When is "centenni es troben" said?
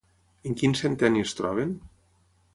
0.79-1.77